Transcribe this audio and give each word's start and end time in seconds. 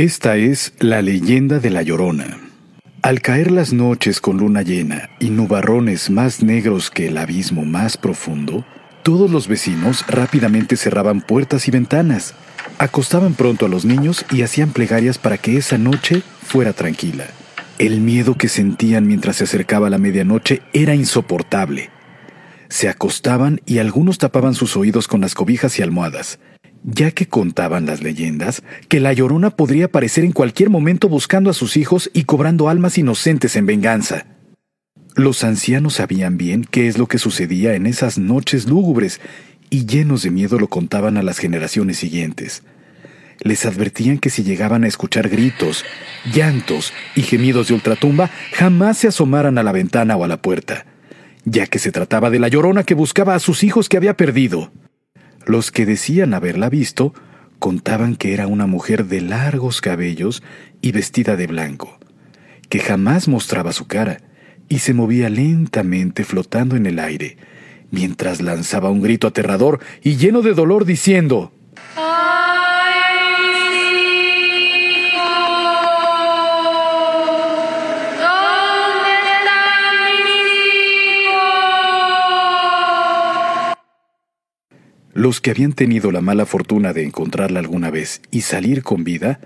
Esta 0.00 0.38
es 0.38 0.72
la 0.78 1.02
leyenda 1.02 1.58
de 1.58 1.68
la 1.68 1.82
Llorona. 1.82 2.38
Al 3.02 3.20
caer 3.20 3.50
las 3.50 3.74
noches 3.74 4.22
con 4.22 4.38
luna 4.38 4.62
llena 4.62 5.10
y 5.20 5.28
nubarrones 5.28 6.08
más 6.08 6.42
negros 6.42 6.90
que 6.90 7.08
el 7.08 7.18
abismo 7.18 7.66
más 7.66 7.98
profundo, 7.98 8.64
todos 9.02 9.30
los 9.30 9.46
vecinos 9.46 10.06
rápidamente 10.08 10.78
cerraban 10.78 11.20
puertas 11.20 11.68
y 11.68 11.70
ventanas, 11.70 12.32
acostaban 12.78 13.34
pronto 13.34 13.66
a 13.66 13.68
los 13.68 13.84
niños 13.84 14.24
y 14.30 14.40
hacían 14.40 14.70
plegarias 14.70 15.18
para 15.18 15.36
que 15.36 15.58
esa 15.58 15.76
noche 15.76 16.22
fuera 16.46 16.72
tranquila. 16.72 17.26
El 17.78 18.00
miedo 18.00 18.38
que 18.38 18.48
sentían 18.48 19.06
mientras 19.06 19.36
se 19.36 19.44
acercaba 19.44 19.90
la 19.90 19.98
medianoche 19.98 20.62
era 20.72 20.94
insoportable. 20.94 21.90
Se 22.70 22.88
acostaban 22.88 23.60
y 23.66 23.80
algunos 23.80 24.16
tapaban 24.16 24.54
sus 24.54 24.78
oídos 24.78 25.08
con 25.08 25.20
las 25.20 25.34
cobijas 25.34 25.78
y 25.78 25.82
almohadas, 25.82 26.38
ya 26.82 27.10
que 27.10 27.26
contaban 27.26 27.86
las 27.86 28.02
leyendas 28.02 28.62
que 28.88 29.00
la 29.00 29.12
llorona 29.12 29.50
podría 29.50 29.86
aparecer 29.86 30.24
en 30.24 30.32
cualquier 30.32 30.70
momento 30.70 31.08
buscando 31.08 31.50
a 31.50 31.54
sus 31.54 31.76
hijos 31.76 32.10
y 32.12 32.24
cobrando 32.24 32.68
almas 32.68 32.98
inocentes 32.98 33.56
en 33.56 33.66
venganza. 33.66 34.26
Los 35.16 35.44
ancianos 35.44 35.94
sabían 35.94 36.38
bien 36.38 36.64
qué 36.64 36.86
es 36.86 36.96
lo 36.96 37.06
que 37.06 37.18
sucedía 37.18 37.74
en 37.74 37.86
esas 37.86 38.18
noches 38.18 38.68
lúgubres 38.68 39.20
y 39.68 39.86
llenos 39.86 40.22
de 40.22 40.30
miedo 40.30 40.58
lo 40.58 40.68
contaban 40.68 41.16
a 41.16 41.22
las 41.22 41.38
generaciones 41.38 41.98
siguientes. 41.98 42.62
Les 43.42 43.64
advertían 43.64 44.18
que 44.18 44.30
si 44.30 44.42
llegaban 44.42 44.84
a 44.84 44.88
escuchar 44.88 45.28
gritos, 45.28 45.84
llantos 46.32 46.92
y 47.16 47.22
gemidos 47.22 47.68
de 47.68 47.74
ultratumba, 47.74 48.30
jamás 48.52 48.98
se 48.98 49.08
asomaran 49.08 49.56
a 49.58 49.62
la 49.62 49.72
ventana 49.72 50.16
o 50.16 50.24
a 50.24 50.28
la 50.28 50.42
puerta, 50.42 50.84
ya 51.44 51.66
que 51.66 51.78
se 51.78 51.90
trataba 51.90 52.30
de 52.30 52.38
la 52.38 52.48
llorona 52.48 52.84
que 52.84 52.94
buscaba 52.94 53.34
a 53.34 53.40
sus 53.40 53.64
hijos 53.64 53.88
que 53.88 53.96
había 53.96 54.16
perdido. 54.16 54.70
Los 55.46 55.70
que 55.70 55.86
decían 55.86 56.34
haberla 56.34 56.68
visto 56.68 57.14
contaban 57.58 58.16
que 58.16 58.32
era 58.32 58.46
una 58.46 58.66
mujer 58.66 59.06
de 59.06 59.20
largos 59.20 59.80
cabellos 59.80 60.42
y 60.80 60.92
vestida 60.92 61.36
de 61.36 61.46
blanco, 61.46 61.98
que 62.68 62.80
jamás 62.80 63.28
mostraba 63.28 63.72
su 63.72 63.86
cara 63.86 64.22
y 64.68 64.78
se 64.78 64.94
movía 64.94 65.28
lentamente 65.28 66.24
flotando 66.24 66.76
en 66.76 66.86
el 66.86 66.98
aire, 66.98 67.36
mientras 67.90 68.40
lanzaba 68.40 68.90
un 68.90 69.02
grito 69.02 69.26
aterrador 69.26 69.80
y 70.02 70.16
lleno 70.16 70.42
de 70.42 70.54
dolor 70.54 70.84
diciendo, 70.84 71.52
Los 85.20 85.42
que 85.42 85.50
habían 85.50 85.74
tenido 85.74 86.12
la 86.12 86.22
mala 86.22 86.46
fortuna 86.46 86.94
de 86.94 87.04
encontrarla 87.04 87.60
alguna 87.60 87.90
vez 87.90 88.22
y 88.30 88.40
salir 88.40 88.82
con 88.82 89.04
vida, 89.04 89.38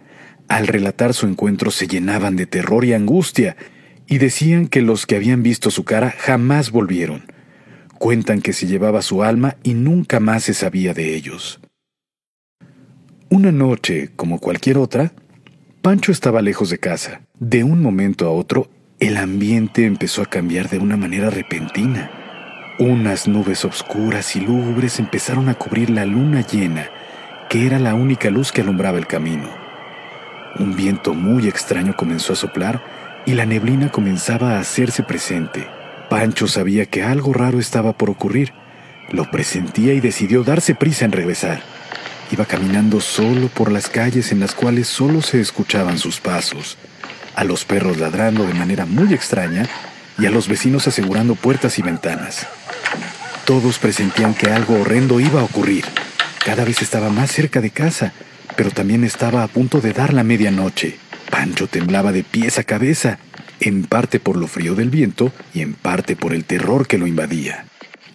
al 0.47 0.69
relatar 0.69 1.14
su 1.14 1.27
encuentro 1.27 1.72
se 1.72 1.89
llenaban 1.89 2.36
de 2.36 2.47
terror 2.47 2.84
y 2.84 2.92
angustia, 2.92 3.56
y 4.06 4.19
decían 4.19 4.69
que 4.69 4.83
los 4.83 5.05
que 5.05 5.16
habían 5.16 5.42
visto 5.42 5.72
su 5.72 5.83
cara 5.83 6.14
jamás 6.16 6.70
volvieron. 6.70 7.25
Cuentan 7.98 8.41
que 8.41 8.53
se 8.53 8.69
llevaba 8.69 9.03
su 9.03 9.25
alma 9.25 9.56
y 9.64 9.75
nunca 9.75 10.20
más 10.20 10.44
se 10.44 10.55
sabía 10.55 10.94
de 10.94 11.16
ellos. 11.16 11.58
Una 13.28 13.50
noche, 13.50 14.11
como 14.14 14.38
cualquier 14.38 14.78
otra, 14.78 15.12
Pancho 15.83 16.12
estaba 16.12 16.41
lejos 16.41 16.70
de 16.70 16.78
casa. 16.78 17.22
De 17.41 17.64
un 17.64 17.83
momento 17.83 18.28
a 18.28 18.31
otro, 18.31 18.70
el 19.00 19.16
ambiente 19.16 19.86
empezó 19.86 20.22
a 20.22 20.27
cambiar 20.27 20.69
de 20.69 20.78
una 20.78 20.97
manera 20.97 21.31
repentina. 21.31 22.23
Unas 22.78 23.28
nubes 23.28 23.64
oscuras 23.64 24.34
y 24.34 24.41
lúgubres 24.41 24.98
empezaron 24.98 25.48
a 25.48 25.55
cubrir 25.55 25.91
la 25.91 26.05
luna 26.05 26.41
llena, 26.41 26.89
que 27.48 27.66
era 27.66 27.78
la 27.78 27.94
única 27.94 28.31
luz 28.31 28.50
que 28.50 28.62
alumbraba 28.62 28.98
el 28.98 29.06
camino. 29.06 29.48
Un 30.58 30.75
viento 30.75 31.14
muy 31.14 31.47
extraño 31.47 31.94
comenzó 31.94 32.33
a 32.33 32.36
soplar 32.36 32.83
y 33.27 33.34
la 33.34 33.47
neblina 33.47 33.92
comenzaba 33.92 34.56
a 34.56 34.58
hacerse 34.58 35.05
presente. 35.05 35.69
Pancho 36.11 36.48
sabía 36.48 36.86
que 36.86 37.05
algo 37.05 37.33
raro 37.33 37.61
estaba 37.61 37.92
por 37.92 38.10
ocurrir. 38.10 38.53
Lo 39.12 39.31
presentía 39.31 39.94
y 39.94 40.00
decidió 40.00 40.43
darse 40.43 40.75
prisa 40.75 41.04
en 41.04 41.12
regresar. 41.12 41.62
Iba 42.32 42.44
caminando 42.44 43.00
solo 43.00 43.47
por 43.47 43.71
las 43.71 43.88
calles 43.88 44.32
en 44.32 44.41
las 44.41 44.53
cuales 44.53 44.88
solo 44.88 45.22
se 45.22 45.41
escuchaban 45.41 45.98
sus 45.98 46.19
pasos, 46.19 46.77
a 47.37 47.44
los 47.44 47.65
perros 47.65 47.98
ladrando 47.98 48.44
de 48.44 48.54
manera 48.54 48.84
muy 48.84 49.15
extraña 49.15 49.69
y 50.19 50.27
a 50.27 50.31
los 50.31 50.48
vecinos 50.48 50.88
asegurando 50.88 51.37
puertas 51.37 51.78
y 51.78 51.82
ventanas. 51.82 52.48
Todos 53.44 53.78
presentían 53.78 54.32
que 54.32 54.47
algo 54.47 54.81
horrendo 54.81 55.21
iba 55.21 55.41
a 55.41 55.44
ocurrir. 55.44 55.84
Cada 56.47 56.65
vez 56.65 56.81
estaba 56.81 57.10
más 57.10 57.31
cerca 57.31 57.60
de 57.60 57.69
casa, 57.69 58.15
pero 58.56 58.71
también 58.71 59.05
estaba 59.05 59.43
a 59.43 59.49
punto 59.49 59.82
de 59.82 59.93
dar 59.93 60.15
la 60.15 60.25
medianoche. 60.25 60.97
Pancho 61.31 61.66
temblaba 61.66 62.12
de 62.12 62.25
pies 62.25 62.59
a 62.59 62.65
cabeza, 62.65 63.19
en 63.60 63.84
parte 63.84 64.19
por 64.19 64.37
lo 64.37 64.47
frío 64.47 64.75
del 64.75 64.88
viento 64.88 65.31
y 65.53 65.60
en 65.60 65.75
parte 65.75 66.16
por 66.16 66.33
el 66.33 66.47
terror 66.47 66.87
que 66.87 66.97
lo 66.97 67.06
invadía. 67.06 67.66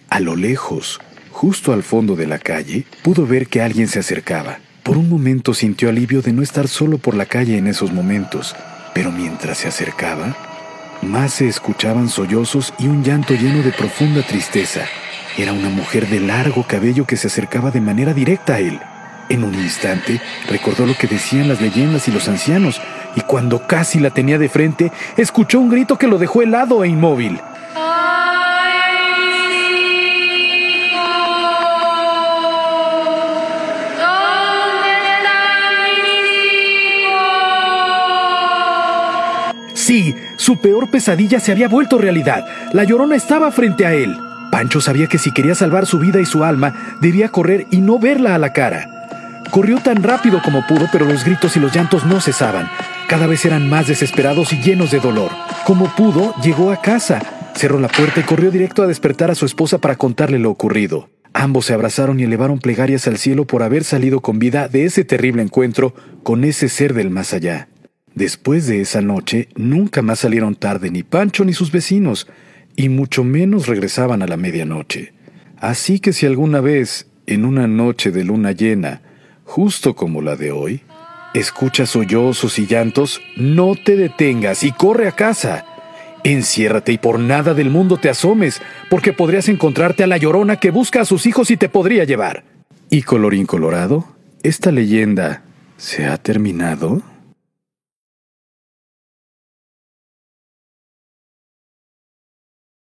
A 0.08 0.18
lo 0.18 0.34
lejos, 0.34 1.00
justo 1.30 1.72
al 1.72 1.84
fondo 1.84 2.16
de 2.16 2.26
la 2.26 2.40
calle, 2.40 2.84
pudo 3.02 3.24
ver 3.24 3.46
que 3.46 3.62
alguien 3.62 3.86
se 3.86 4.00
acercaba. 4.00 4.58
Por 4.82 4.98
un 4.98 5.08
momento 5.08 5.54
sintió 5.54 5.90
alivio 5.90 6.22
de 6.22 6.32
no 6.32 6.42
estar 6.42 6.66
solo 6.66 6.98
por 6.98 7.14
la 7.14 7.26
calle 7.26 7.56
en 7.56 7.68
esos 7.68 7.92
momentos, 7.92 8.56
pero 8.94 9.12
mientras 9.12 9.58
se 9.58 9.68
acercaba, 9.68 10.36
más 11.02 11.34
se 11.34 11.46
escuchaban 11.46 12.08
sollozos 12.08 12.74
y 12.80 12.88
un 12.88 13.04
llanto 13.04 13.34
lleno 13.34 13.62
de 13.62 13.70
profunda 13.70 14.22
tristeza. 14.26 14.86
Era 15.36 15.52
una 15.52 15.68
mujer 15.68 16.08
de 16.08 16.20
largo 16.20 16.64
cabello 16.64 17.06
que 17.06 17.16
se 17.16 17.28
acercaba 17.28 17.70
de 17.70 17.80
manera 17.80 18.12
directa 18.12 18.54
a 18.54 18.58
él. 18.58 18.80
En 19.28 19.44
un 19.44 19.54
instante 19.54 20.20
recordó 20.48 20.86
lo 20.86 20.94
que 20.96 21.06
decían 21.06 21.48
las 21.48 21.60
leyendas 21.60 22.08
y 22.08 22.10
los 22.10 22.28
ancianos, 22.28 22.80
y 23.14 23.20
cuando 23.20 23.66
casi 23.66 24.00
la 24.00 24.10
tenía 24.10 24.38
de 24.38 24.48
frente, 24.48 24.90
escuchó 25.16 25.60
un 25.60 25.68
grito 25.68 25.96
que 25.96 26.08
lo 26.08 26.18
dejó 26.18 26.42
helado 26.42 26.82
e 26.82 26.88
inmóvil. 26.88 27.40
Sí, 39.74 40.14
su 40.36 40.58
peor 40.58 40.90
pesadilla 40.90 41.40
se 41.40 41.50
había 41.50 41.68
vuelto 41.68 41.98
realidad. 41.98 42.44
La 42.72 42.84
llorona 42.84 43.16
estaba 43.16 43.50
frente 43.50 43.86
a 43.86 43.92
él. 43.92 44.29
Pancho 44.50 44.80
sabía 44.80 45.06
que 45.06 45.18
si 45.18 45.32
quería 45.32 45.54
salvar 45.54 45.86
su 45.86 45.98
vida 45.98 46.20
y 46.20 46.26
su 46.26 46.44
alma, 46.44 46.96
debía 47.00 47.28
correr 47.28 47.66
y 47.70 47.80
no 47.80 47.98
verla 47.98 48.34
a 48.34 48.38
la 48.38 48.52
cara. 48.52 48.88
Corrió 49.50 49.78
tan 49.78 50.02
rápido 50.02 50.40
como 50.44 50.66
pudo, 50.66 50.86
pero 50.92 51.06
los 51.06 51.24
gritos 51.24 51.56
y 51.56 51.60
los 51.60 51.74
llantos 51.74 52.04
no 52.06 52.20
cesaban. 52.20 52.68
Cada 53.08 53.26
vez 53.26 53.44
eran 53.44 53.68
más 53.68 53.88
desesperados 53.88 54.52
y 54.52 54.62
llenos 54.62 54.90
de 54.90 55.00
dolor. 55.00 55.30
Como 55.64 55.94
pudo, 55.96 56.34
llegó 56.42 56.70
a 56.70 56.80
casa, 56.80 57.20
cerró 57.54 57.80
la 57.80 57.88
puerta 57.88 58.20
y 58.20 58.22
corrió 58.22 58.50
directo 58.50 58.82
a 58.82 58.86
despertar 58.86 59.30
a 59.30 59.34
su 59.34 59.46
esposa 59.46 59.78
para 59.78 59.96
contarle 59.96 60.38
lo 60.38 60.50
ocurrido. 60.50 61.10
Ambos 61.32 61.66
se 61.66 61.74
abrazaron 61.74 62.18
y 62.18 62.24
elevaron 62.24 62.58
plegarias 62.58 63.06
al 63.06 63.18
cielo 63.18 63.46
por 63.46 63.62
haber 63.62 63.84
salido 63.84 64.20
con 64.20 64.38
vida 64.38 64.68
de 64.68 64.84
ese 64.84 65.04
terrible 65.04 65.42
encuentro 65.42 65.94
con 66.22 66.44
ese 66.44 66.68
ser 66.68 66.94
del 66.94 67.10
más 67.10 67.32
allá. 67.32 67.68
Después 68.14 68.66
de 68.66 68.80
esa 68.80 69.00
noche, 69.00 69.48
nunca 69.54 70.02
más 70.02 70.20
salieron 70.20 70.56
tarde 70.56 70.90
ni 70.90 71.02
Pancho 71.02 71.44
ni 71.44 71.52
sus 71.52 71.70
vecinos, 71.70 72.26
y 72.76 72.88
mucho 72.88 73.24
menos 73.24 73.66
regresaban 73.66 74.22
a 74.22 74.26
la 74.26 74.36
medianoche. 74.36 75.12
Así 75.58 76.00
que 76.00 76.12
si 76.12 76.26
alguna 76.26 76.60
vez, 76.60 77.06
en 77.26 77.44
una 77.44 77.66
noche 77.66 78.10
de 78.10 78.24
luna 78.24 78.52
llena, 78.52 79.02
justo 79.44 79.94
como 79.94 80.22
la 80.22 80.36
de 80.36 80.52
hoy, 80.52 80.82
escuchas 81.34 81.90
sollozos 81.90 82.58
y 82.58 82.66
llantos, 82.66 83.20
no 83.36 83.74
te 83.74 83.96
detengas 83.96 84.62
y 84.64 84.72
corre 84.72 85.08
a 85.08 85.12
casa. 85.12 85.66
Enciérrate 86.24 86.92
y 86.92 86.98
por 86.98 87.18
nada 87.18 87.54
del 87.54 87.70
mundo 87.70 87.96
te 87.96 88.08
asomes, 88.08 88.60
porque 88.88 89.12
podrías 89.12 89.48
encontrarte 89.48 90.02
a 90.02 90.06
la 90.06 90.18
llorona 90.18 90.56
que 90.56 90.70
busca 90.70 91.02
a 91.02 91.04
sus 91.04 91.26
hijos 91.26 91.50
y 91.50 91.56
te 91.56 91.68
podría 91.68 92.04
llevar. 92.04 92.44
Y 92.90 93.02
colorín 93.02 93.46
colorado, 93.46 94.06
esta 94.42 94.70
leyenda 94.72 95.42
se 95.76 96.06
ha 96.06 96.18
terminado. 96.18 97.02